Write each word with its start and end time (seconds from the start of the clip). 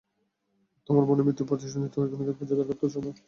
তোমার 0.89 1.03
বোনের 1.07 1.25
মৃত্যুর 1.27 1.49
প্রতিশোধ 1.49 1.77
নিতে 1.81 1.97
ওই 1.99 2.09
খুনিকে 2.11 2.33
খুঁজে 2.37 2.53
বের 2.57 2.67
করতে 2.69 2.85
চাও 2.85 3.01
না? 3.05 3.11